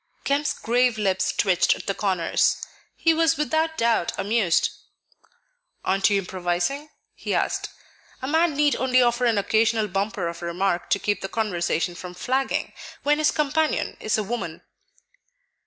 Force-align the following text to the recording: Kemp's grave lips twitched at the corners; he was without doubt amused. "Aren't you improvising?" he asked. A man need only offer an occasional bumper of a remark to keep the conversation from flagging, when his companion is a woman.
Kemp's 0.23 0.53
grave 0.57 0.97
lips 0.97 1.31
twitched 1.31 1.75
at 1.75 1.85
the 1.85 1.93
corners; 1.93 2.57
he 2.95 3.13
was 3.13 3.37
without 3.37 3.77
doubt 3.77 4.13
amused. 4.17 4.71
"Aren't 5.85 6.09
you 6.09 6.17
improvising?" 6.17 6.89
he 7.13 7.35
asked. 7.35 7.69
A 8.19 8.27
man 8.27 8.55
need 8.55 8.75
only 8.75 8.99
offer 9.03 9.25
an 9.25 9.37
occasional 9.37 9.87
bumper 9.87 10.27
of 10.27 10.41
a 10.41 10.45
remark 10.47 10.89
to 10.89 10.97
keep 10.97 11.21
the 11.21 11.29
conversation 11.29 11.93
from 11.93 12.15
flagging, 12.15 12.73
when 13.03 13.19
his 13.19 13.29
companion 13.29 13.95
is 13.99 14.17
a 14.17 14.23
woman. 14.23 14.63